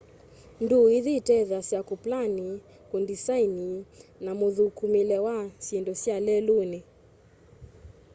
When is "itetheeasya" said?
1.19-1.79